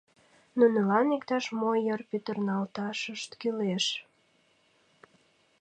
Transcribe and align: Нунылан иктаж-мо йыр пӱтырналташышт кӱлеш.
Нунылан 0.57 1.07
иктаж-мо 1.15 1.69
йыр 1.85 2.01
пӱтырналташышт 2.09 3.29
кӱлеш. 3.39 3.85